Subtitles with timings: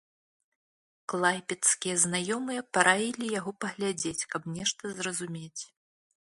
[1.11, 5.61] Клайпедскія знаёмыя параілі яго паглядзець, каб нешта зразумець.